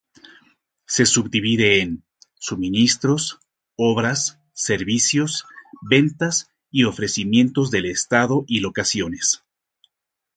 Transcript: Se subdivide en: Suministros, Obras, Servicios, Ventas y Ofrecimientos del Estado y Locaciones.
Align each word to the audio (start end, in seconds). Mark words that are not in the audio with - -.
Se 0.87 1.05
subdivide 1.05 1.79
en: 1.83 2.03
Suministros, 2.33 3.37
Obras, 3.75 4.39
Servicios, 4.51 5.45
Ventas 5.79 6.49
y 6.71 6.85
Ofrecimientos 6.85 7.69
del 7.69 7.85
Estado 7.85 8.43
y 8.47 8.61
Locaciones. 8.61 9.43